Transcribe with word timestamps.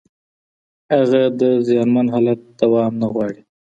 هغه 0.93 1.21
د 1.39 1.41
زیانمن 1.67 2.05
حالت 2.13 2.39
دوام 2.61 2.93
نه 3.01 3.07
غواړي. 3.13 3.41